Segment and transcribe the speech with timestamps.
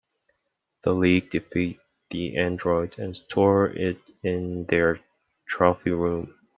[0.81, 1.77] The League defeat
[2.09, 4.99] the android, and store it in their
[5.45, 6.39] trophy room.